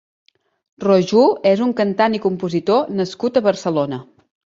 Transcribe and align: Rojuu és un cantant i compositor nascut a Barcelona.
Rojuu 0.83 1.27
és 1.49 1.61
un 1.65 1.73
cantant 1.79 2.15
i 2.19 2.21
compositor 2.23 2.89
nascut 3.03 3.39
a 3.39 3.45
Barcelona. 3.49 4.01